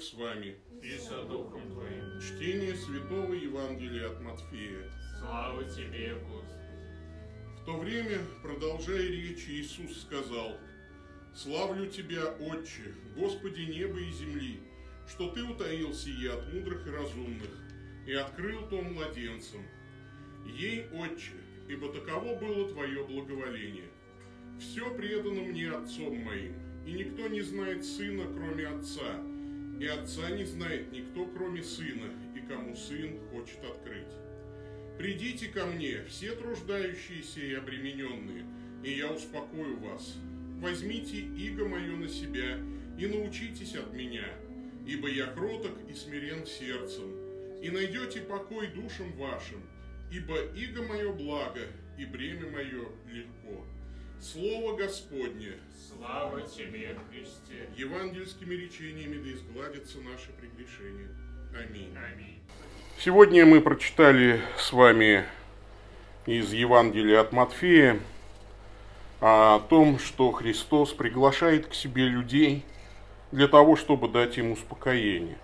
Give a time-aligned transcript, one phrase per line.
[0.00, 0.56] Господь с вами.
[0.82, 2.20] И со Духом Твоим.
[2.20, 4.90] Чтение Святого Евангелия от Матфея.
[5.18, 7.60] Слава Тебе, Господи.
[7.60, 10.56] В то время, продолжая речь, Иисус сказал,
[11.34, 14.60] «Славлю Тебя, Отче, Господи неба и земли,
[15.06, 17.50] что Ты утаил сие от мудрых и разумных,
[18.06, 19.62] и открыл то младенцам.
[20.46, 21.34] Ей, Отче,
[21.68, 23.90] ибо таково было Твое благоволение.
[24.58, 26.54] Все предано мне Отцом моим,
[26.86, 29.29] и никто не знает Сына, кроме Отца,
[29.80, 34.12] и Отца не знает никто, кроме Сына, и кому Сын хочет открыть.
[34.98, 38.44] Придите ко мне, все труждающиеся и обремененные,
[38.84, 40.18] и я успокою вас.
[40.60, 42.58] Возьмите иго мое на себя
[42.98, 44.26] и научитесь от меня,
[44.86, 47.16] ибо я кроток и смирен сердцем,
[47.62, 49.62] и найдете покой душам вашим,
[50.12, 51.66] ибо иго мое благо,
[51.98, 53.64] и бремя мое легко.
[54.20, 55.54] Слово Господне.
[55.88, 57.70] Слава Тебе, Христе.
[57.74, 61.08] Евангельскими речениями да изгладятся наши прегрешения.
[61.54, 61.96] Аминь.
[61.96, 62.38] Аминь.
[62.98, 65.24] Сегодня мы прочитали с вами
[66.26, 67.98] из Евангелия от Матфея
[69.22, 72.62] о том, что Христос приглашает к себе людей
[73.32, 75.38] для того, чтобы дать им успокоение.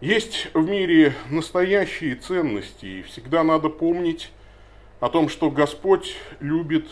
[0.00, 4.30] Есть в мире настоящие ценности, и всегда надо помнить
[5.02, 6.86] о том, что Господь любит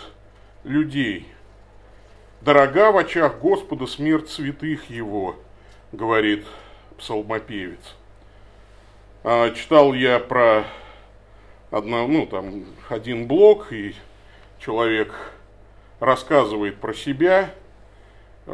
[0.65, 1.29] людей.
[2.41, 5.37] Дорога в очах Господа смерть святых Его,
[5.93, 6.45] говорит
[6.99, 7.79] псалмопевец.
[9.23, 10.65] А, читал я про
[11.71, 13.95] одно, ну, там, один блог, и
[14.59, 15.15] человек
[16.01, 17.55] рассказывает про себя,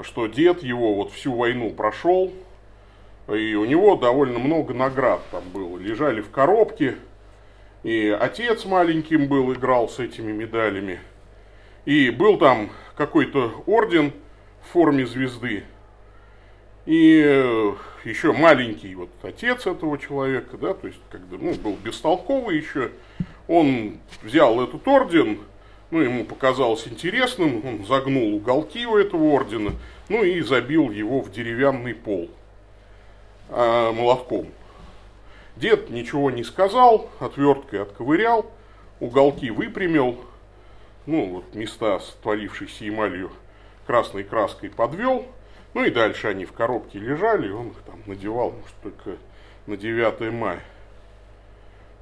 [0.03, 2.31] что дед его вот всю войну прошел,
[3.27, 5.79] и у него довольно много наград там было.
[5.79, 6.97] Лежали в коробке,
[7.83, 11.01] и отец маленьким был, играл с этими медалями.
[11.85, 14.13] И был там какой-то орден
[14.63, 15.65] в форме звезды.
[16.85, 17.75] И
[18.05, 22.93] еще маленький вот отец этого человека, да, то есть когда, ну, был бестолковый еще,
[23.49, 25.41] он взял этот орден,
[25.91, 29.73] ну, ему показалось интересным, он загнул уголки у этого ордена,
[30.09, 32.31] ну и забил его в деревянный пол
[33.49, 34.47] э, молотком.
[35.57, 38.47] Дед ничего не сказал, отверткой отковырял,
[39.01, 40.19] уголки выпрямил,
[41.07, 43.31] ну, вот места с творившейся эмалью
[43.87, 45.27] красной краской подвел,
[45.73, 49.19] ну и дальше они в коробке лежали, он их там надевал, может, только
[49.67, 50.61] на 9 мая.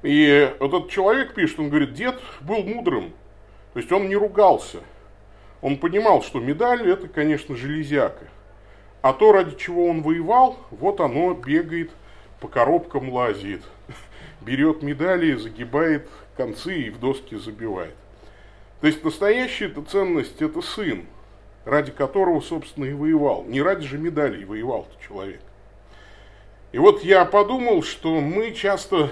[0.03, 3.13] И вот этот человек пишет, он говорит, дед был мудрым,
[3.73, 4.79] то есть он не ругался.
[5.61, 8.27] Он понимал, что медаль это, конечно, железяка.
[9.01, 11.91] А то, ради чего он воевал, вот оно бегает,
[12.45, 13.63] по коробкам лазит,
[14.41, 16.07] берет медали, загибает
[16.37, 17.95] концы и в доски забивает.
[18.81, 21.07] То есть настоящая эта ценность это сын,
[21.63, 23.45] ради которого, собственно, и воевал.
[23.45, 25.41] Не ради же медалей воевал человек.
[26.71, 29.09] И вот я подумал, что мы часто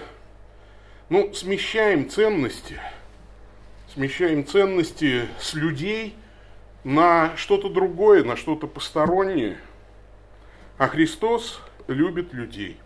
[1.10, 2.80] ну, смещаем ценности,
[3.96, 6.16] смещаем ценности с людей
[6.84, 9.58] на что-то другое, на что-то постороннее.
[10.78, 12.78] А Христос любит людей.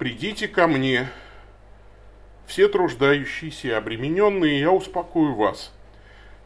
[0.00, 1.10] Придите ко мне,
[2.46, 5.74] все труждающиеся и обремененные, я успокою вас.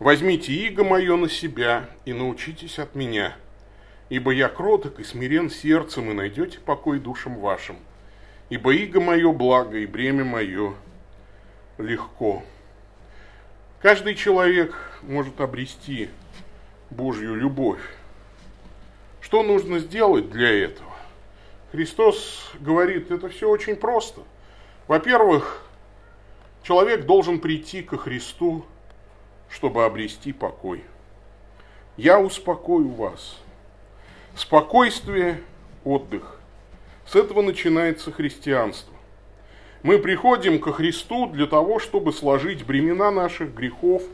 [0.00, 3.36] Возьмите иго мое на себя и научитесь от меня,
[4.08, 7.76] ибо я кроток и смирен сердцем, и найдете покой душам вашим.
[8.50, 10.74] Ибо иго мое благо, и бремя мое
[11.78, 12.42] легко.
[13.80, 16.10] Каждый человек может обрести
[16.90, 17.82] Божью любовь.
[19.20, 20.93] Что нужно сделать для этого?
[21.74, 24.20] Христос говорит, это все очень просто.
[24.86, 25.60] Во-первых,
[26.62, 28.64] человек должен прийти ко Христу,
[29.50, 30.84] чтобы обрести покой.
[31.96, 33.40] Я успокою вас.
[34.36, 35.42] Спокойствие,
[35.82, 36.38] отдых.
[37.08, 38.94] С этого начинается христианство.
[39.82, 44.04] Мы приходим ко Христу для того, чтобы сложить бремена наших грехов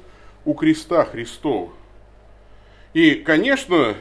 [0.46, 1.70] у креста Христова.
[2.94, 3.96] И, конечно,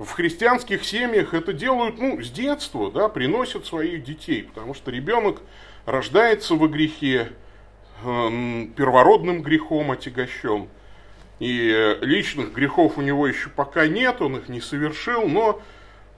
[0.00, 5.42] в христианских семьях это делают ну, с детства, да, приносят своих детей, потому что ребенок
[5.84, 7.32] рождается во грехе,
[8.02, 10.68] э, первородным грехом отягощен.
[11.38, 15.60] И личных грехов у него еще пока нет, он их не совершил, но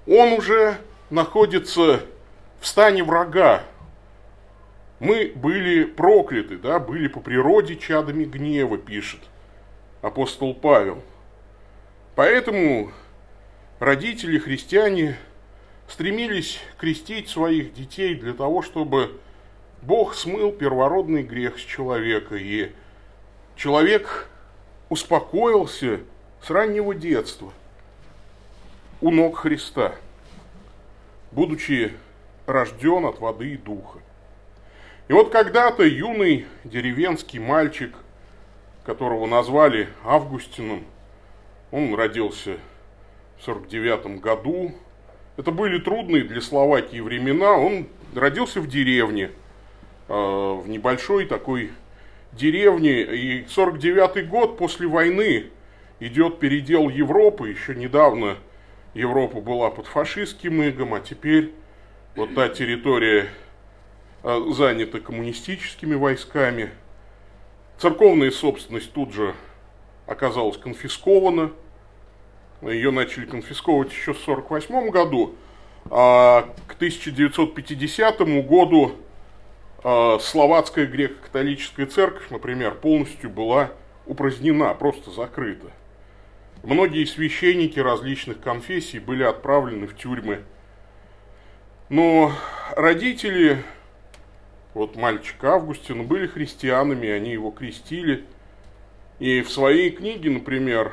[0.06, 0.79] он уже
[1.11, 2.02] находится
[2.61, 3.64] в стане врага.
[5.00, 9.20] Мы были прокляты, да, были по природе чадами гнева, пишет
[10.02, 11.02] апостол Павел.
[12.14, 12.93] Поэтому
[13.82, 15.17] родители, христиане,
[15.88, 19.20] стремились крестить своих детей для того, чтобы
[19.82, 22.70] Бог смыл первородный грех с человека, и
[23.56, 24.29] человек
[24.88, 26.00] успокоился
[26.40, 27.52] с раннего детства.
[29.00, 29.96] у ног Христа,
[31.32, 31.93] будучи
[32.46, 33.99] рожден от воды и духа.
[35.08, 37.93] И вот когда-то юный деревенский мальчик,
[38.87, 40.84] которого назвали Августином,
[41.73, 42.58] он родился
[43.43, 44.73] в 49 году.
[45.37, 47.53] Это были трудные для Словакии времена.
[47.53, 49.31] Он родился в деревне,
[50.09, 51.73] э, в небольшой такой
[52.33, 53.03] деревне.
[53.03, 55.47] И 49 год после войны
[55.99, 57.49] идет передел Европы.
[57.49, 58.37] Еще недавно
[58.94, 61.53] Европа была под фашистским игом, а теперь
[62.15, 63.27] вот та территория
[64.23, 66.71] э, занята коммунистическими войсками.
[67.79, 69.35] Церковная собственность тут же
[70.06, 71.50] оказалась конфискована.
[72.62, 75.35] Ее начали конфисковывать еще в 1948 году.
[75.91, 78.93] А к 1950 году
[79.85, 83.73] а, словацкая греко-католическая церковь, например, полностью была
[84.06, 85.69] упразднена, просто закрыта.
[86.62, 90.43] Многие священники различных конфессий были отправлены в тюрьмы.
[91.88, 92.32] Но
[92.76, 93.65] родители,
[94.73, 98.25] вот мальчик Августин, были христианами, они его крестили.
[99.19, 100.93] И в своей книге, например,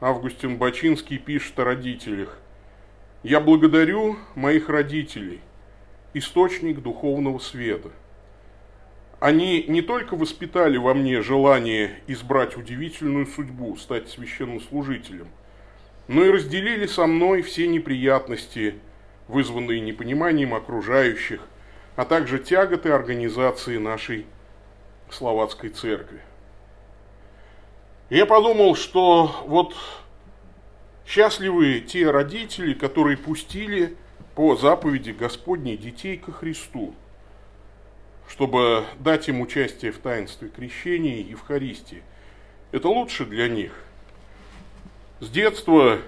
[0.00, 2.38] Августин Бачинский пишет о родителях.
[3.22, 5.40] «Я благодарю моих родителей,
[6.12, 7.90] источник духовного света.
[9.20, 15.28] Они не только воспитали во мне желание избрать удивительную судьбу, стать священнослужителем,
[16.08, 18.74] но и разделили со мной все неприятности,
[19.28, 21.40] вызванные непониманием окружающих,
[21.96, 24.26] а также тяготы организации нашей
[25.08, 26.20] словацкой церкви.
[28.08, 29.74] Я подумал, что вот
[31.04, 33.96] счастливы те родители, которые пустили
[34.36, 36.94] по заповеди Господней детей ко Христу,
[38.28, 42.04] чтобы дать им участие в таинстве крещения и Евхаристии.
[42.70, 43.72] Это лучше для них.
[45.18, 45.98] С детства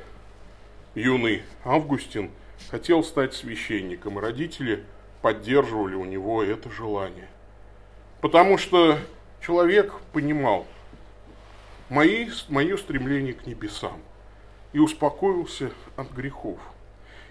[0.95, 2.31] юный Августин
[2.71, 4.85] хотел стать священником, и родители
[5.21, 7.29] поддерживали у него это желание.
[8.21, 8.99] Потому что
[9.41, 10.65] человек понимал–
[11.89, 14.01] мои, мое стремление к небесам
[14.73, 16.59] и успокоился от грехов.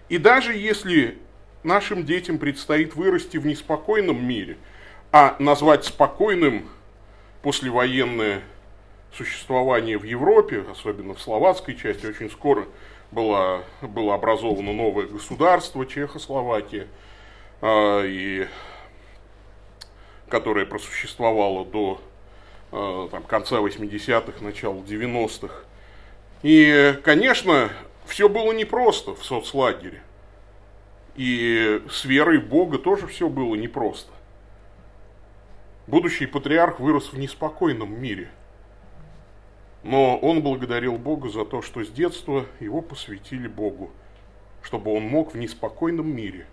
[0.09, 1.17] И даже если
[1.63, 4.57] нашим детям предстоит вырасти в неспокойном мире,
[5.11, 6.67] а назвать спокойным
[7.41, 8.41] послевоенное
[9.13, 12.67] существование в Европе, особенно в словацкой части, очень скоро
[13.11, 16.87] было, было образовано новое государство, Чехословакия,
[17.61, 18.47] э, и,
[20.29, 22.01] которое просуществовало до
[22.71, 25.53] Э, там, конца 80-х, начала 90-х.
[26.43, 27.69] И, конечно,
[28.05, 30.01] все было непросто в соцлагере.
[31.15, 34.11] И с верой в Бога тоже все было непросто.
[35.87, 38.29] Будущий патриарх вырос в неспокойном мире.
[39.83, 43.91] Но он благодарил Бога за то, что с детства его посвятили Богу,
[44.61, 46.45] чтобы он мог в неспокойном мире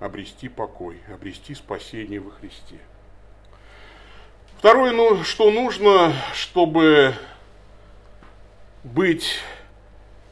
[0.00, 2.78] обрести покой, обрести спасение во Христе.
[4.60, 7.14] Второе, ну, что нужно, чтобы
[8.84, 9.38] быть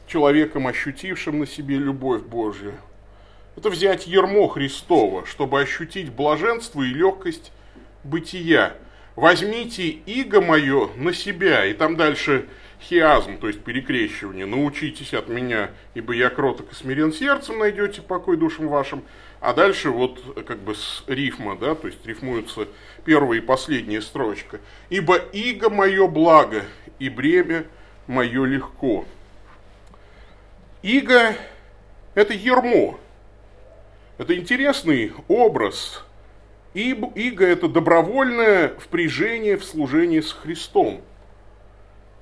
[0.05, 2.75] человеком, ощутившим на себе любовь Божью,
[3.55, 7.51] это взять ермо Христова, чтобы ощутить блаженство и легкость
[8.03, 8.73] бытия.
[9.15, 12.47] Возьмите иго мое на себя, и там дальше
[12.79, 14.45] хиазм, то есть перекрещивание.
[14.45, 19.03] Научитесь от меня, ибо я кроток и смирен сердцем, найдете покой душам вашим.
[19.41, 22.67] А дальше вот как бы с рифма, да, то есть рифмуются
[23.05, 24.59] первая и последняя строчка.
[24.89, 26.65] «Ибо иго мое благо,
[26.99, 27.65] и бремя
[28.07, 29.05] мое легко».
[30.81, 31.35] Иго–
[32.15, 32.99] это ермо.
[34.17, 36.03] Это интересный образ.
[36.73, 41.01] Иго– это добровольное впряжение в служение с Христом.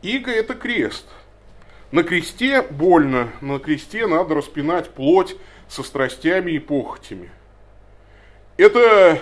[0.01, 1.05] Иго– это крест.
[1.91, 5.35] На кресте больно, на кресте надо распинать плоть
[5.67, 7.29] со страстями и похотями.
[8.57, 9.21] Это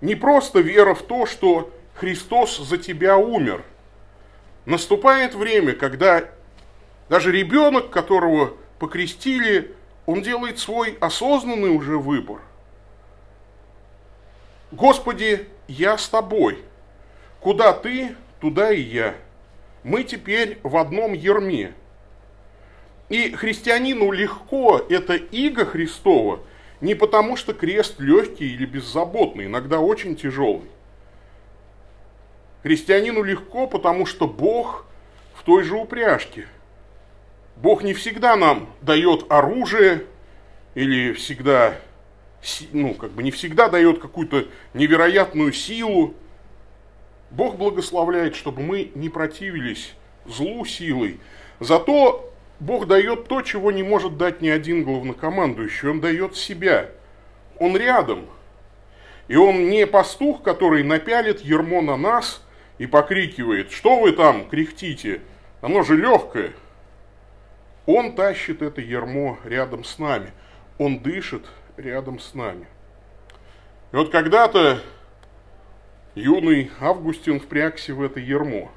[0.00, 3.64] не просто вера в то, что Христос за тебя умер.
[4.66, 6.24] Наступает время, когда
[7.08, 9.74] даже ребенок, которого покрестили,
[10.06, 12.40] он делает свой осознанный уже выбор.
[14.72, 16.62] Господи, я с тобой.
[17.40, 19.14] Куда ты, туда и я.
[19.82, 21.74] Мы теперь в одном ерме.
[23.08, 26.40] И христианину легко это иго Христова–
[26.84, 30.68] не потому, что крест легкий или беззаботный, иногда очень тяжелый.
[32.62, 34.84] Христианину легко, потому что Бог
[35.34, 36.46] в той же упряжке.
[37.56, 40.04] Бог не всегда нам дает оружие
[40.74, 41.76] или всегда,
[42.72, 46.14] ну, как бы не всегда дает какую-то невероятную силу.
[47.30, 49.94] Бог благословляет, чтобы мы не противились
[50.26, 51.18] злу силой.
[51.60, 52.30] Зато
[52.60, 55.90] Бог дает то, чего не может дать ни один главнокомандующий.
[55.90, 56.90] Он дает себя.
[57.58, 58.26] Он рядом.
[59.28, 62.42] И он не пастух, который напялит ермо на нас
[62.78, 65.20] и покрикивает, что вы там кряхтите,
[65.60, 66.52] оно же легкое.
[67.86, 70.30] Он тащит это ермо рядом с нами.
[70.78, 71.46] Он дышит
[71.76, 72.66] рядом с нами.
[73.92, 74.80] И вот когда-то
[76.14, 78.70] юный Августин впрягся в это ермо.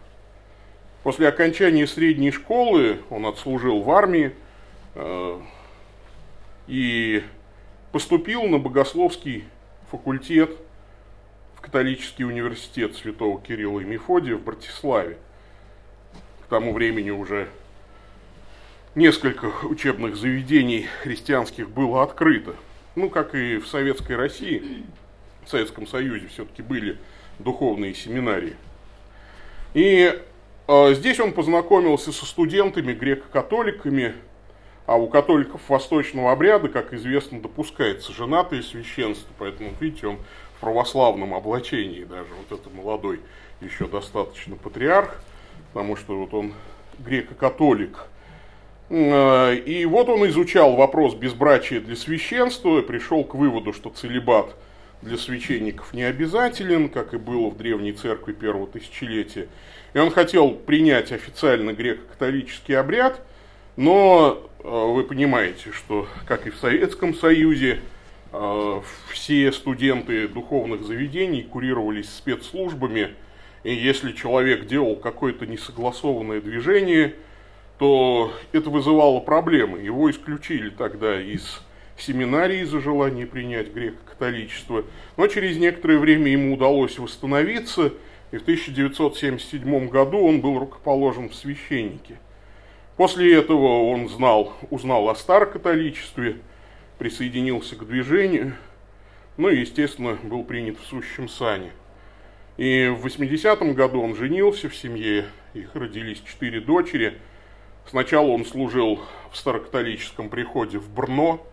[1.07, 4.33] После окончания средней школы он отслужил в армии
[4.93, 5.39] э,
[6.67, 7.23] и
[7.93, 9.45] поступил на богословский
[9.89, 10.51] факультет
[11.55, 15.17] в католический университет святого Кирилла и Мефодия в Братиславе.
[16.45, 17.47] К тому времени уже
[18.93, 22.53] несколько учебных заведений христианских было открыто.
[22.95, 24.83] Ну, как и в Советской России,
[25.45, 26.97] в Советском Союзе все-таки были
[27.39, 28.57] духовные семинарии.
[29.73, 30.21] И
[30.67, 34.13] здесь он познакомился со студентами, греко-католиками,
[34.85, 40.17] а у католиков восточного обряда, как известно, допускается женатое священство, поэтому, видите, он
[40.57, 43.19] в православном облачении даже, вот это молодой
[43.61, 45.21] еще достаточно патриарх,
[45.73, 46.53] потому что вот он
[46.99, 48.07] греко-католик.
[48.89, 54.55] Э, и вот он изучал вопрос безбрачия для священства, пришел к выводу, что целебат
[55.01, 59.47] для священников не обязателен, как и было в древней церкви первого тысячелетия.
[59.93, 63.21] И он хотел принять официально греко-католический обряд,
[63.75, 67.79] но э, вы понимаете, что, как и в Советском Союзе,
[68.33, 73.09] э, все студенты духовных заведений курировались спецслужбами,
[73.63, 77.15] и если человек делал какое-то несогласованное движение,
[77.77, 79.79] то это вызывало проблемы.
[79.79, 81.61] Его исключили тогда из
[82.01, 84.85] семинарии за желание принять греко-католичество,
[85.15, 87.93] но через некоторое время ему удалось восстановиться,
[88.31, 92.19] и в 1977 году он был рукоположен в священнике.
[92.97, 96.37] После этого он знал, узнал о старокатоличестве,
[96.97, 98.55] присоединился к движению,
[99.37, 101.71] ну и, естественно, был принят в сущем сане.
[102.57, 107.19] И в 80-м году он женился в семье, их родились четыре дочери.
[107.87, 108.99] Сначала он служил
[109.31, 111.45] в старокатолическом приходе в Брно,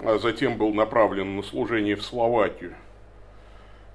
[0.00, 2.74] а затем был направлен на служение в Словакию.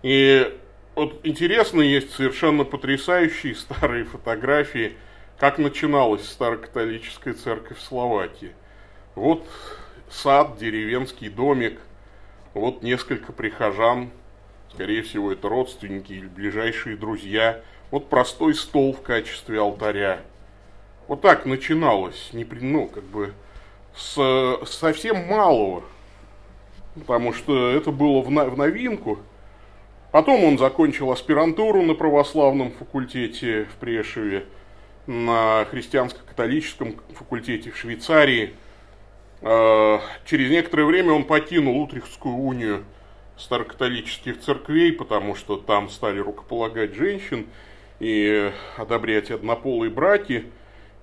[0.03, 0.57] И
[0.95, 4.93] вот интересно, есть совершенно потрясающие старые фотографии–
[5.37, 8.53] как начиналась старокатолическая церковь в Словакии.
[9.15, 9.45] Вот
[10.09, 11.79] сад, деревенский домик,
[12.53, 14.09] вот несколько прихожан,
[14.73, 17.61] скорее всего, это родственники или ближайшие друзья,
[17.91, 20.21] вот простой стол в качестве алтаря.
[21.07, 23.33] Вот так начиналось, не, ну, как бы,
[23.97, 25.83] с совсем малого,
[26.95, 29.19] потому что это было в, в новинку.
[30.11, 34.45] Потом он закончил аспирантуру на православном факультете в Прешеве,
[35.05, 38.53] на христианско-католическом факультете в Швейцарии.
[39.41, 42.85] А, через некоторое время он покинул Утрехтскую унию
[43.37, 47.47] старокатолических церквей, потому что там стали рукополагать женщин
[47.99, 50.45] и одобрять однополые браки.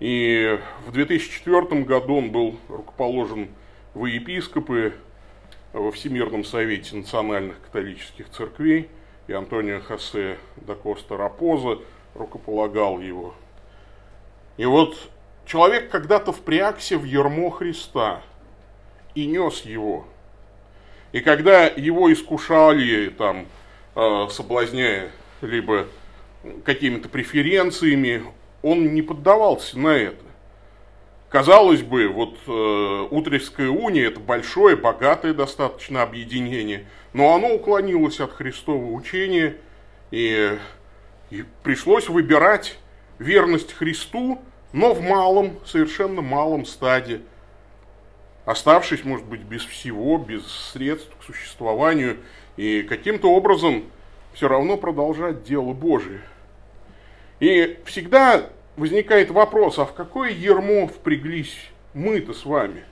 [0.00, 3.48] И в 2004 году он был рукоположен
[3.94, 4.94] в епископы
[5.72, 8.88] во Всемирном Совете Национальных Католических Церквей,
[9.26, 11.78] и Антонио Хосе да Коста Рапоза
[12.14, 13.34] рукополагал его.
[14.56, 14.96] И вот
[15.46, 18.20] человек когда-то впрягся в ермо Христа
[19.14, 20.06] и нес его.
[21.12, 23.46] И когда его искушали, там,
[23.94, 25.10] э, соблазняя
[25.40, 25.86] либо
[26.64, 28.24] какими-то преференциями,
[28.64, 30.24] он не поддавался на это.
[31.28, 38.32] Казалось бы, вот э, Утрехская уния это большое, богатое достаточно объединение, но оно уклонилось от
[38.32, 39.56] Христового учения,
[40.10, 40.56] и,
[41.30, 42.78] и пришлось выбирать
[43.18, 44.40] верность Христу,
[44.72, 47.20] но в малом, совершенно малом стаде,
[48.46, 52.16] оставшись, может быть, без всего, без средств к существованию,
[52.56, 53.84] и каким-то образом
[54.32, 56.22] все равно продолжать дело Божие.
[57.44, 61.54] И всегда возникает вопрос, а в какое ермо впряглись
[61.92, 62.84] мы-то с вами?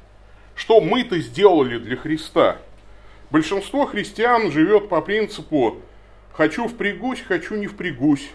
[0.55, 2.59] Что мы-то сделали для Христа?
[3.31, 5.79] Большинство христиан живет по принципу
[6.35, 8.29] «хочу впрягусь, хочу не впрягусь».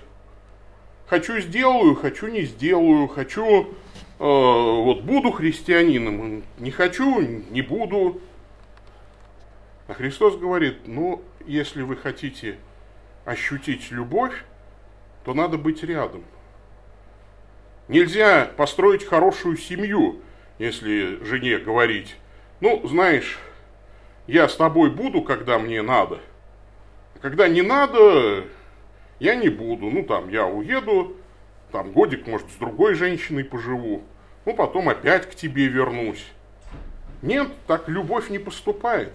[1.06, 3.68] Хочу сделаю, хочу не сделаю, хочу, э,
[4.18, 8.22] вот буду христианином, не хочу, не буду.
[9.88, 12.58] А Христос говорит, ну, если вы хотите
[13.24, 14.34] ощутить любовь,
[15.28, 16.24] то надо быть рядом.
[17.90, 20.22] Нельзя построить хорошую семью,
[20.58, 22.16] если жене говорить,
[22.62, 23.38] ну, знаешь,
[24.26, 26.22] я с тобой буду, когда мне надо,
[27.14, 28.46] а когда не надо,
[29.20, 31.18] я не буду, ну там, я уеду,
[31.74, 34.04] там годик, может, с другой женщиной поживу.
[34.46, 36.26] ну потом опять к тебе вернусь.
[37.22, 39.12] Нет, так любовь не поступает.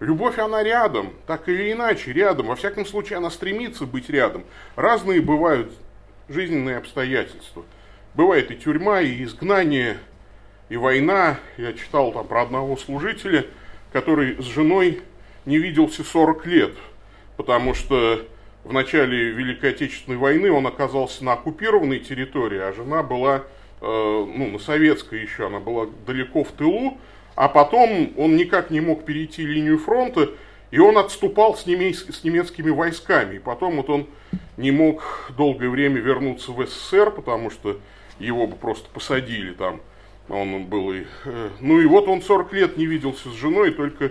[0.00, 2.46] Любовь, она рядом, так или иначе, рядом.
[2.46, 4.44] Во всяком случае, она стремится быть рядом.
[4.74, 5.70] Разные бывают
[6.28, 7.64] жизненные обстоятельства.
[8.14, 9.98] Бывает и тюрьма, и изгнание,
[10.70, 11.38] и война.
[11.58, 13.44] Я читал там про одного служителя,
[13.92, 15.02] который с женой
[15.44, 16.72] не виделся 40 лет,
[17.36, 18.26] потому что
[18.64, 23.42] в начале Великой Отечественной войны он оказался на оккупированной территории, а жена была э,
[23.82, 26.98] ну, на советской еще, она была далеко в тылу,
[27.40, 30.28] а потом он никак не мог перейти линию фронта,
[30.70, 33.36] и он отступал с, немец, с немецкими войсками.
[33.36, 34.08] И потом вот он
[34.58, 37.80] не мог долгое время вернуться в СССР, потому что
[38.18, 39.80] его бы просто посадили там.
[40.28, 41.04] Он был и...
[41.24, 44.10] Э, ну и вот он 40 лет не виделся с женой, только э,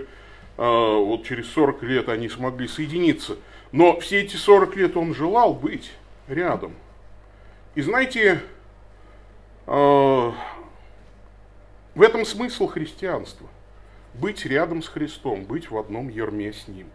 [0.56, 3.36] вот через 40 лет они смогли соединиться.
[3.70, 5.92] Но все эти 40 лет он желал быть
[6.26, 6.74] рядом.
[7.76, 8.40] И знаете,
[9.68, 10.32] э,
[11.94, 13.48] в этом смысл христианства.
[14.14, 16.88] Быть рядом с Христом, быть в одном ерме с Ним.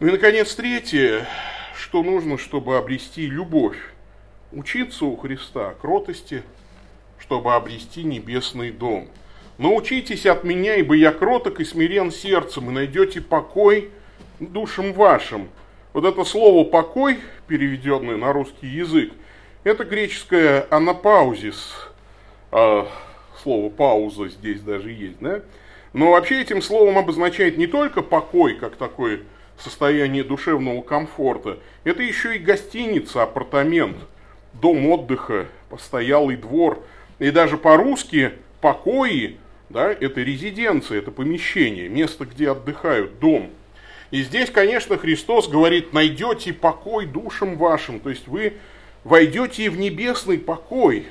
[0.00, 1.26] Ну и, наконец, третье,
[1.76, 3.78] что нужно, чтобы обрести любовь.
[4.52, 6.42] Учиться у Христа кротости,
[7.18, 9.08] чтобы обрести небесный дом.
[9.58, 13.90] Научитесь от меня, ибо я кроток и смирен сердцем, и найдете покой–
[14.40, 15.48] душам вашим.
[15.92, 19.12] Вот это слово «покой», переведенное на русский язык,
[19.62, 21.72] это греческое «анапаузис».
[23.44, 25.42] Слово «пауза» здесь даже есть, да?
[25.92, 29.20] Но вообще этим словом обозначает не только покой, как такое
[29.56, 33.98] состояние душевного комфорта, это еще и гостиница, апартамент,
[34.54, 36.82] дом отдыха, постоялый двор.
[37.20, 39.36] И даже по-русски покои,
[39.68, 43.50] да, это резиденция, это помещение, место, где отдыхают, дом–
[44.14, 48.54] и здесь, конечно, Христос говорит, найдете покой душам вашим, то есть вы
[49.02, 51.06] войдете в небесный покой.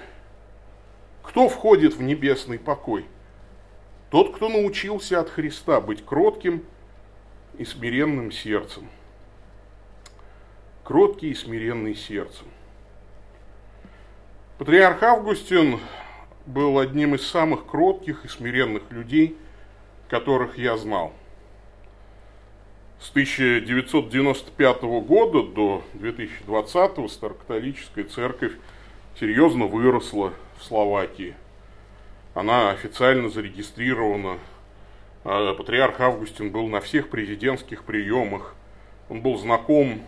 [1.33, 3.07] Кто входит в небесный покой?
[4.11, 6.63] Тот, кто научился от Христа быть кротким
[7.57, 8.87] и смиренным сердцем.
[10.83, 12.45] Кроткий и смиренный сердцем.
[14.59, 15.79] Патриарх Августин
[16.45, 19.35] был одним из самых кротких и смиренных людей,
[20.09, 21.13] которых я знал–
[23.03, 28.53] с 1995 года до 2020 старокатолическая церковь
[29.19, 30.31] серьезно выросла
[30.63, 31.35] в Словакии.
[32.33, 34.39] Она официально зарегистрирована.
[35.25, 38.55] А патриарх Августин был на всех президентских приемах.
[39.09, 40.01] Он был знаком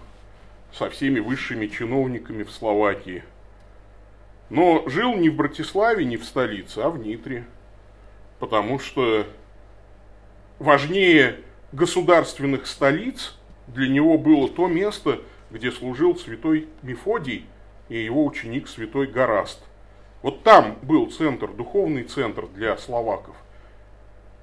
[0.73, 3.23] со всеми высшими чиновниками в Словакии.
[4.49, 7.45] Но жил не в Братиславе, не в столице, а в Нитре.
[8.39, 9.25] Потому что
[10.59, 11.39] важнее
[11.71, 13.37] государственных столиц
[13.67, 15.19] для него было то место,
[15.51, 17.45] где служил святой Мефодий
[17.89, 19.61] и его ученик святой Гораст.
[20.21, 23.35] Вот там был центр, духовный центр для словаков.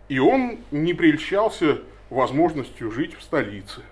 [0.09, 1.81] И он не прельщался
[2.11, 3.83] возможностью жить в столице.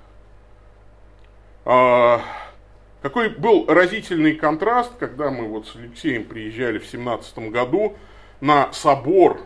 [1.64, 2.22] А,
[3.02, 7.96] какой был разительный контраст, когда мы вот с Алексеем приезжали в 17 году
[8.40, 9.40] на собор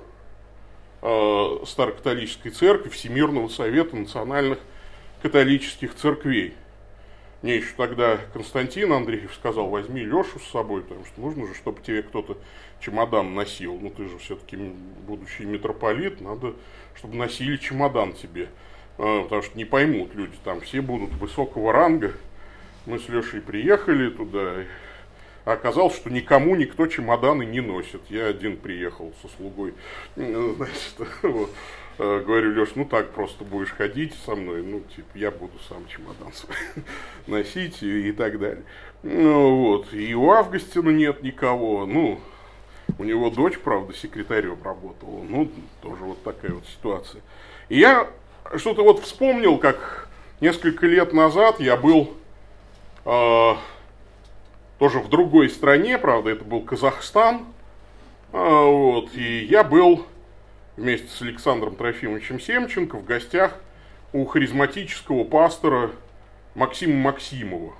[1.02, 4.58] э, Старокатолической Церкви, Всемирного Совета Национальных
[5.22, 6.54] Католических Церквей.
[7.44, 11.82] Мне еще тогда Константин Андреев сказал, возьми Лешу с собой, потому что нужно же, чтобы
[11.82, 12.38] тебе кто-то
[12.80, 13.78] чемодан носил.
[13.78, 14.56] Ну, ты же все-таки
[15.06, 16.54] будущий митрополит, надо,
[16.94, 18.48] чтобы носили чемодан тебе.
[18.96, 22.14] Э, потому что не поймут люди, там все будут высокого ранга.
[22.86, 24.64] Мы с Лешей приехали туда,
[25.44, 28.00] а оказалось, что никому никто чемоданы не носит.
[28.08, 29.74] Я один приехал со слугой.
[30.16, 31.50] Значит, вот.
[31.96, 35.86] Э, говорю, Леш, ну так просто будешь ходить со мной, ну, типа, я буду сам
[35.86, 36.56] чемодан свой
[37.28, 38.64] носить и, и так далее.
[39.04, 42.18] Ну, вот, и у Августина нет никого, ну,
[42.98, 45.48] у него дочь, правда, секретарем работала, ну,
[45.82, 47.22] тоже вот такая вот ситуация.
[47.68, 48.08] И я
[48.56, 50.08] что-то вот вспомнил, как
[50.40, 52.12] несколько лет назад я был
[53.04, 53.54] э,
[54.80, 57.46] тоже в другой стране, правда, это был Казахстан.
[58.32, 60.06] А, вот, и я был
[60.76, 63.58] вместе с Александром Трофимовичем Семченко в гостях
[64.12, 65.90] у харизматического пастора
[66.54, 67.74] Максима Максимова.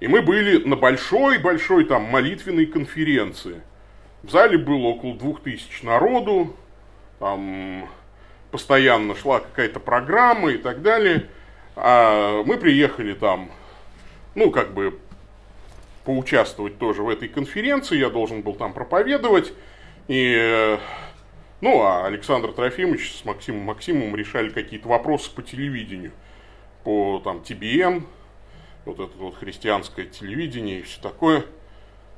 [0.00, 3.62] И мы были на большой-большой там молитвенной конференции.
[4.22, 6.54] В зале было около двух тысяч народу,
[7.18, 7.88] там
[8.50, 11.28] постоянно шла какая-то программа и так далее.
[11.76, 13.50] А мы приехали там,
[14.34, 14.98] ну, как бы
[16.04, 19.52] поучаствовать тоже в этой конференции, я должен был там проповедовать.
[20.08, 20.78] И, э,
[21.60, 26.12] ну, а Александр Трофимович с Максимом Максимовым решали какие-то вопросы по телевидению,
[26.84, 28.06] по там ТБН,
[28.84, 31.44] вот это вот христианское телевидение и все такое.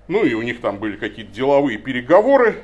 [0.08, 2.62] Ну и у них там были какие-то деловые переговоры.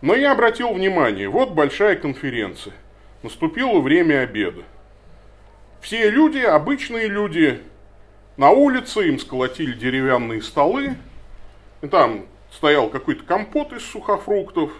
[0.00, 2.72] Но я обратил внимание, вот большая конференция.
[3.22, 4.62] Наступило время обеда.
[5.80, 7.60] Все люди, обычные люди,
[8.36, 10.96] на улице, им сколотили деревянные столы.
[11.82, 14.72] И там стоял какой-то компот из сухофруктов,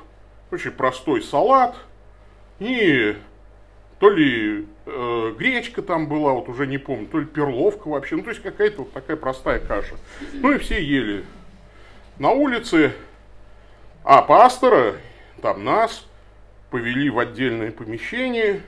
[0.50, 1.76] очень простой салат.
[2.58, 3.16] И
[3.98, 8.22] то ли э, гречка там была, вот уже не помню, то ли перловка вообще, ну
[8.22, 9.96] то есть какая-то вот такая простая каша.
[10.32, 11.24] Ну и все ели.
[12.18, 12.92] На улице,
[14.04, 14.94] а пастора,
[15.42, 16.06] там нас,
[16.70, 18.62] повели в отдельное помещение,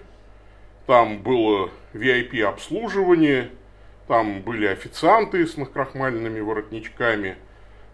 [0.87, 3.51] там было VIP обслуживание,
[4.09, 7.37] там были официанты с накрахмаленными воротничками,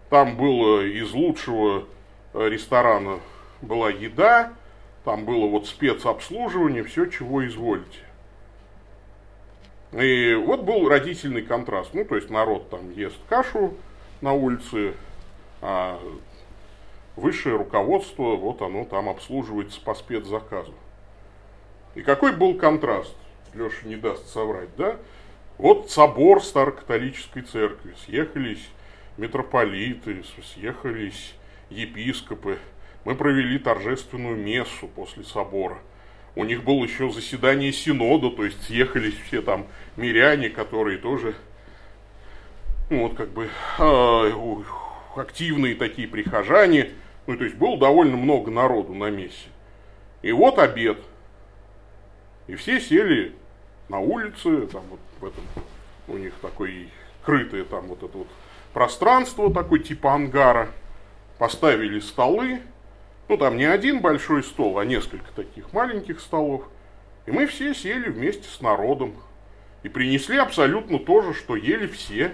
[0.09, 1.85] там было из лучшего
[2.33, 3.19] э, ресторана
[3.61, 4.53] была еда,
[5.03, 7.99] там было вот спецобслуживание, все, чего изволите.
[9.91, 11.93] И вот был родительный контраст.
[11.93, 13.73] Ну, то есть народ там ест кашу
[14.21, 14.93] на улице,
[15.61, 15.99] а
[17.15, 20.73] высшее руководство, вот оно там обслуживается по спецзаказу.
[21.95, 23.15] И какой был контраст?
[23.53, 24.97] Леша не даст соврать, да?
[25.57, 27.95] Вот собор Старокатолической церкви.
[28.05, 28.69] Съехались
[29.17, 31.33] митрополиты, съехались
[31.69, 32.59] епископы,
[33.09, 35.79] мы провели торжественную мессу после собора.
[36.35, 39.65] У них было еще заседание синода, то есть съехались все там
[39.97, 41.33] миряне, которые тоже,
[42.91, 44.31] ну вот как бы э,
[45.15, 46.91] активные такие прихожане.
[47.25, 49.47] Ну то есть было довольно много народу на мессе.
[50.21, 50.99] И вот обед.
[52.45, 53.33] И все сели
[53.87, 55.43] на улице, там вот в этом
[56.07, 56.89] у них такое
[57.25, 58.27] крытое там вот это вот
[58.71, 60.69] пространство, такой типа ангара.
[61.39, 62.61] Поставили столы,
[63.29, 66.67] ну, там не один большой стол, а несколько таких маленьких столов.
[67.27, 69.13] И мы все сели вместе с народом.
[69.83, 72.33] И принесли абсолютно то же, что ели все.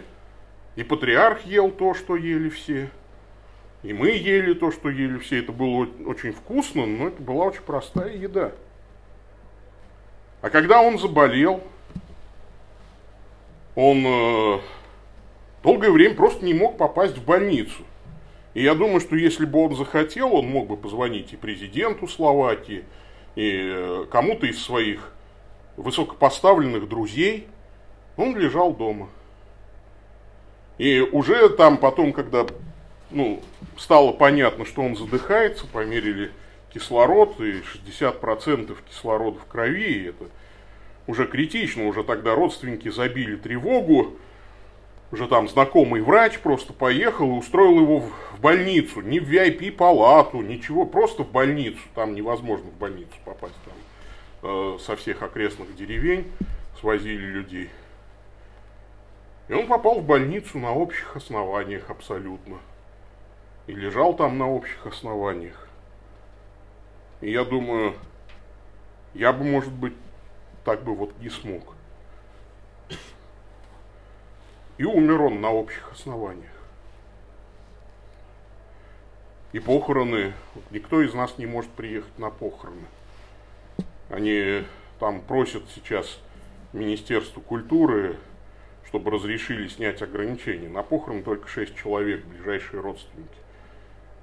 [0.78, 2.90] И патриарх ел то, что ели все.
[3.84, 5.40] И мы ели то, что ели все.
[5.40, 8.54] Это было очень вкусно, но это была очень простая еда.
[10.42, 11.62] А когда он заболел,
[13.76, 14.60] он э,
[15.62, 17.84] долгое время просто не мог попасть в больницу.
[18.56, 22.86] И я думаю, что если бы он захотел, он мог бы позвонить и президенту Словакии,
[23.36, 25.12] и э, кому-то из своих
[25.76, 27.48] высокопоставленных друзей.
[28.16, 29.10] Он лежал дома.
[30.78, 32.46] И уже там потом, когда
[33.12, 33.42] ну,
[33.78, 36.32] стало понятно, что он задыхается, померили
[36.74, 40.26] кислород, и 60% кислорода в крови, и это
[41.08, 44.16] уже критично, уже тогда родственники забили тревогу,
[45.12, 50.86] уже там знакомый врач просто поехал и устроил его в больницу, не в VIP-палату, ничего,
[50.86, 51.80] просто в больницу.
[51.94, 53.74] Там невозможно в больницу попасть, там
[54.50, 56.32] э, со всех окрестных деревень
[56.80, 57.70] свозили людей.
[59.48, 62.58] И он попал в больницу на общих основаниях абсолютно.
[63.68, 65.68] И лежал там на общих основаниях.
[67.22, 67.94] И я думаю,
[69.14, 69.94] я бы, может быть,
[70.64, 71.76] так бы вот не смог.
[74.78, 76.52] И умер он на общих основаниях.
[79.54, 80.34] И похороны,
[80.72, 82.86] никто из нас не может приехать на похороны.
[84.10, 84.64] Они
[85.00, 86.20] там просят сейчас
[86.74, 88.18] Министерство культуры,
[88.88, 90.68] чтобы разрешили снять ограничения.
[90.68, 93.30] На похороны только 6 человек, ближайшие родственники.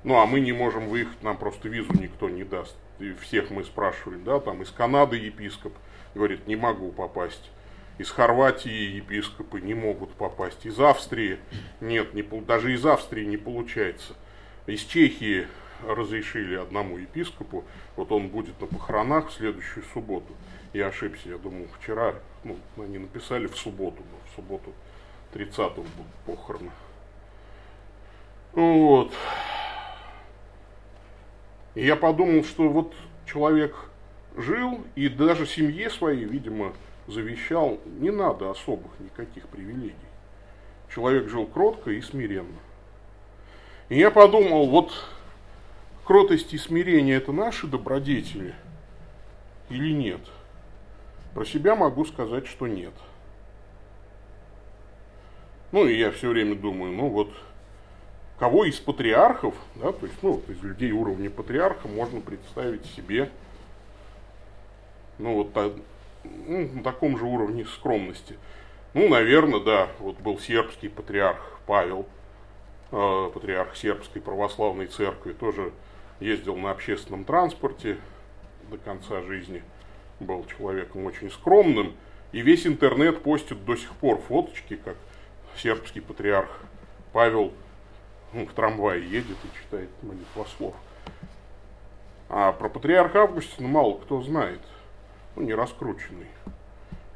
[0.05, 2.77] Ну, а мы не можем выехать, нам просто визу никто не даст.
[2.99, 5.73] И всех мы спрашивали, да, там из Канады епископ
[6.15, 7.51] говорит, не могу попасть.
[8.03, 10.67] Из Хорватии епископы не могут попасть.
[10.67, 11.39] Из Австрии
[11.81, 14.15] нет, не, даже из Австрии не получается.
[14.67, 15.47] Из Чехии
[15.87, 20.35] разрешили одному епископу, вот он будет на похоронах в следующую субботу.
[20.73, 24.73] Я ошибся, я думал, вчера, ну, они написали в субботу, но в субботу
[25.35, 26.73] 30-го будут похороны.
[28.51, 29.13] Вот.
[31.77, 32.95] И я подумал, что вот
[33.27, 33.77] человек
[34.37, 36.73] жил, и даже семье своей, видимо,
[37.07, 39.95] завещал, не надо особых никаких привилегий.
[40.95, 42.59] Человек жил кротко и смиренно.
[43.89, 44.93] И я подумал, вот
[46.05, 48.55] кротость и смирение это наши добродетели
[49.69, 50.21] или нет?
[51.35, 52.93] Про себя могу сказать, что нет.
[55.73, 57.33] Ну и я все время думаю, ну вот,
[58.39, 63.31] кого из патриархов, да, то есть, ну, из людей уровня патриарха можно представить себе,
[65.19, 65.53] ну вот
[66.53, 68.37] ну, на таком же уровне скромности.
[68.95, 72.07] Ну, наверное, да, вот был сербский патриарх Павел,
[72.91, 75.73] э, патриарх сербской православной церкви, тоже
[76.21, 77.97] ездил на общественном транспорте
[78.71, 79.63] до конца жизни,
[80.21, 81.95] был человеком очень скромным,
[82.33, 84.97] и весь интернет постит до сих пор фоточки, как
[85.57, 86.51] сербский патриарх
[87.13, 87.53] Павел
[88.35, 90.75] он в трамвае едет и читает молитвослов.
[92.29, 94.61] А про патриарха Августина мало кто знает.
[95.35, 96.29] Ну, не раскрученный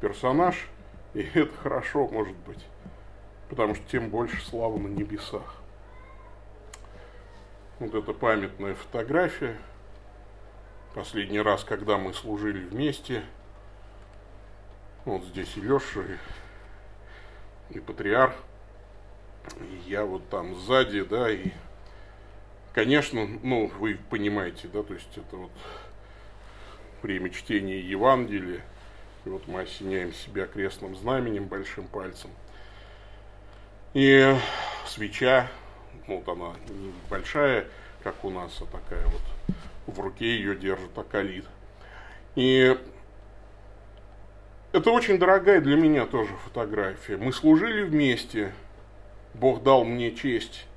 [0.01, 0.67] персонаж,
[1.13, 2.65] и это хорошо, может быть,
[3.49, 5.55] потому что тем больше славы на небесах.
[7.79, 9.55] Вот эта памятная фотография.
[10.95, 13.23] Последний раз, когда мы служили вместе,
[15.05, 16.01] вот здесь и Леша,
[17.69, 18.33] и, и Патриарх,
[19.59, 21.51] и я вот там сзади, да, и,
[22.73, 25.51] конечно, ну, вы понимаете, да, то есть это вот
[27.01, 28.61] время чтения Евангелия,
[29.25, 32.29] и вот мы осеняем себя крестным знаменем, большим пальцем.
[33.93, 34.35] И
[34.85, 35.47] свеча,
[36.07, 37.67] вот она небольшая,
[38.03, 39.55] как у нас, а такая вот
[39.87, 41.45] в руке ее держит акалит.
[42.35, 42.77] И
[44.71, 47.17] это очень дорогая для меня тоже фотография.
[47.17, 48.53] Мы служили вместе,
[49.33, 50.67] Бог дал мне честь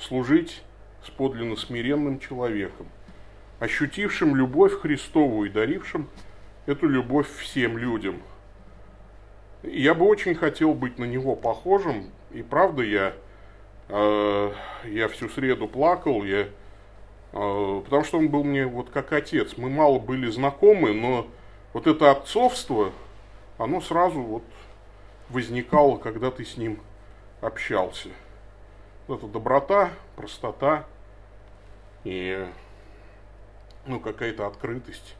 [0.00, 0.62] служить
[1.04, 2.88] с подлинно смиренным человеком,
[3.62, 6.08] ощутившим любовь Христову и дарившим
[6.66, 8.20] эту любовь всем людям.
[9.62, 13.12] Я бы очень хотел быть на него похожим, и правда я,
[13.88, 14.52] э,
[14.86, 19.56] я всю среду плакал, я, э, потому что он был мне вот как отец.
[19.56, 21.28] Мы мало были знакомы, но
[21.72, 22.90] вот это отцовство,
[23.58, 24.44] оно сразу вот
[25.28, 26.80] возникало, когда ты с ним
[27.40, 28.08] общался.
[29.06, 30.84] Вот эта доброта, простота
[32.02, 32.44] и
[33.86, 35.16] ну, какая-то открытость.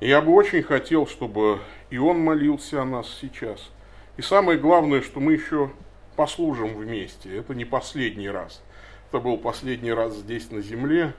[0.00, 3.70] Я бы очень хотел, чтобы и он молился о нас сейчас.
[4.16, 5.70] И самое главное, что мы еще
[6.16, 7.36] послужим вместе.
[7.36, 8.62] Это не последний раз.
[9.08, 11.14] Это был последний раз здесь на земле,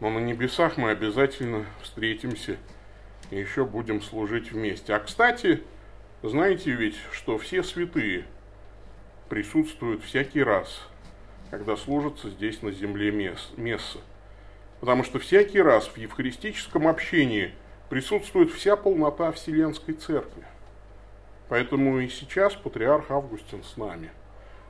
[0.00, 2.56] но на небесах мы обязательно встретимся
[3.30, 4.94] и еще будем служить вместе.
[4.94, 5.62] А кстати,
[6.22, 8.24] знаете ведь, что все святые
[9.28, 10.82] присутствуют всякий раз,
[11.50, 13.10] когда служатся здесь на земле
[13.56, 13.98] месса.
[14.80, 17.52] Потому что всякий раз в евхаристическом общении–
[17.88, 20.44] присутствует вся полнота Вселенской Церкви.
[21.48, 24.10] Поэтому и сейчас патриарх Августин с нами.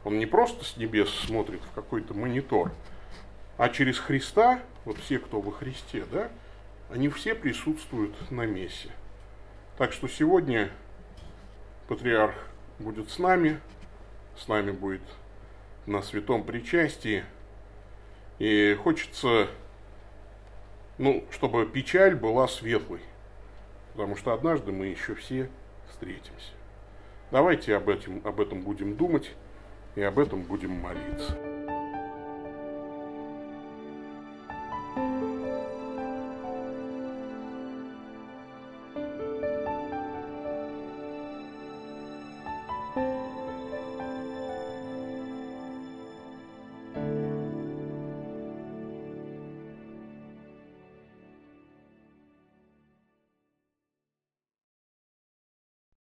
[0.04, 2.70] Он не просто с небес смотрит в какой-то монитор,
[3.56, 6.28] а через Христа, вот все, кто во Христе, да,
[6.90, 8.90] они все присутствуют на мессе.
[9.78, 10.70] Так что сегодня
[11.88, 12.34] патриарх
[12.78, 13.58] будет с нами,
[14.36, 15.02] с нами будет
[15.86, 17.24] на святом причастии.
[18.38, 19.48] И хочется
[20.98, 23.00] ну, чтобы печаль была светлой.
[23.92, 25.48] Потому что однажды мы еще все
[25.88, 26.52] встретимся.
[27.30, 29.32] Давайте об этом, об этом будем думать
[29.94, 31.55] и об этом будем молиться.